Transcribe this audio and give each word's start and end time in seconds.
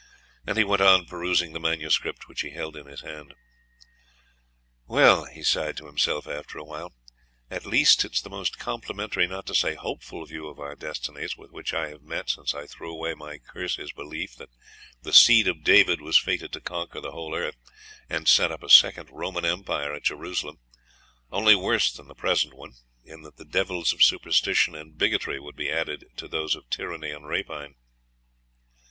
'....And 0.47 0.57
he 0.57 0.63
went 0.63 0.81
on 0.81 1.05
perusing 1.05 1.53
the 1.53 1.59
manuscript 1.59 2.27
which 2.27 2.41
he 2.41 2.49
held 2.49 2.75
in 2.75 2.87
his 2.87 3.01
hand................ 3.01 3.35
'Well!' 4.87 5.25
he 5.25 5.43
sighed 5.43 5.77
to 5.77 5.85
himself 5.85 6.25
after 6.27 6.57
a 6.57 6.63
while 6.63 6.91
'at 7.51 7.67
least 7.67 8.03
it 8.03 8.13
is 8.13 8.21
the 8.23 8.27
most 8.31 8.57
complimentary, 8.57 9.27
not 9.27 9.45
to 9.45 9.53
say 9.53 9.75
hopeful, 9.75 10.25
view 10.25 10.47
of 10.47 10.59
our 10.59 10.73
destinies 10.73 11.37
with 11.37 11.51
which 11.51 11.71
I 11.71 11.89
have 11.89 12.01
met 12.01 12.31
since 12.31 12.55
I 12.55 12.65
threw 12.65 12.91
away 12.91 13.13
my 13.13 13.37
curse's 13.37 13.91
belief 13.91 14.35
that 14.37 14.49
the 15.03 15.13
seed 15.13 15.47
of 15.47 15.63
David 15.63 16.01
was 16.01 16.17
fated 16.17 16.51
to 16.53 16.61
conquer 16.61 16.99
the 16.99 17.11
whole 17.11 17.35
earth, 17.35 17.57
and 18.09 18.27
set 18.27 18.51
up 18.51 18.63
a 18.63 18.69
second 18.71 19.07
Roman 19.11 19.45
Empire 19.45 19.93
at 19.93 20.03
Jerusalem, 20.05 20.57
only 21.31 21.53
worse 21.53 21.93
than 21.93 22.07
the 22.07 22.15
present 22.15 22.55
one, 22.55 22.73
in 23.05 23.21
that 23.21 23.37
the 23.37 23.45
devils 23.45 23.93
of 23.93 24.01
superstition 24.03 24.73
and 24.73 24.97
bigotry 24.97 25.39
would 25.39 25.55
be 25.55 25.69
added 25.71 26.05
to 26.17 26.27
those 26.27 26.55
of 26.55 26.67
tyranny 26.71 27.11
and 27.11 27.27
rapine. 27.27 27.75